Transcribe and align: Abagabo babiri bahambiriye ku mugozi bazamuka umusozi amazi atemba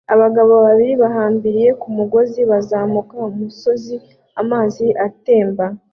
Abagabo 0.13 0.53
babiri 0.65 0.93
bahambiriye 1.03 1.69
ku 1.81 1.87
mugozi 1.97 2.41
bazamuka 2.51 3.15
umusozi 3.31 3.95
amazi 4.41 4.85
atemba 5.07 5.65